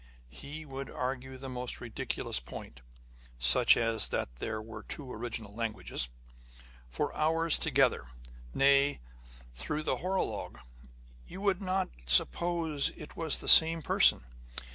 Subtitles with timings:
[0.31, 2.81] He would argue the most ridiculous point
[3.37, 6.09] (such as that there were two original languages)
[6.89, 8.09] for hours together,
[8.51, 8.99] nay,
[9.53, 10.59] through the horologe.
[11.27, 14.23] You would not suppose it was the same person.